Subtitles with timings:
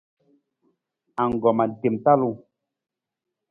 [1.21, 2.35] Anggoma tem talung.